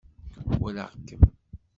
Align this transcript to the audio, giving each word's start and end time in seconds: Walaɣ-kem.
Walaɣ-kem. 0.61 1.21